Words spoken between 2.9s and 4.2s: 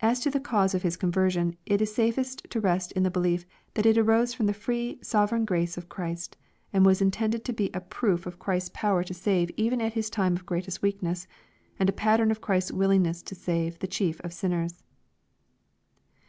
in the belief that it